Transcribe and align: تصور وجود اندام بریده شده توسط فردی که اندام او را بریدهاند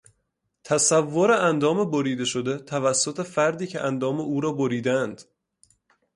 تصور 0.63 1.29
وجود 1.31 1.39
اندام 1.45 1.91
بریده 1.91 2.25
شده 2.25 2.57
توسط 2.57 3.21
فردی 3.21 3.67
که 3.67 3.81
اندام 3.81 4.19
او 4.19 4.41
را 4.41 4.51
بریدهاند 4.51 5.21